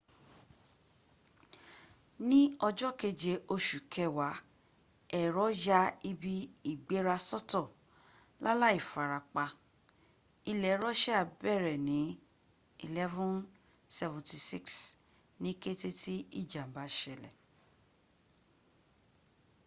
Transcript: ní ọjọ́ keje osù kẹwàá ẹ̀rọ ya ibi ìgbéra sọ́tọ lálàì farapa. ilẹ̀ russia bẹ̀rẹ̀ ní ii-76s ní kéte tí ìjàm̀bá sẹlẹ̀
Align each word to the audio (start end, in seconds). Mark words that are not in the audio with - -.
ní 2.29 2.41
ọjọ́ 2.67 2.91
keje 2.99 3.33
osù 3.53 3.77
kẹwàá 3.93 4.35
ẹ̀rọ 5.19 5.45
ya 5.65 5.79
ibi 6.09 6.35
ìgbéra 6.71 7.15
sọ́tọ 7.29 7.61
lálàì 8.43 8.79
farapa. 8.89 9.45
ilẹ̀ 10.51 10.79
russia 10.83 11.19
bẹ̀rẹ̀ 11.41 11.81
ní 11.87 11.99
ii-76s 12.85 14.75
ní 15.41 15.51
kéte 15.61 15.89
tí 16.01 16.15
ìjàm̀bá 16.41 16.83
sẹlẹ̀ 16.97 17.33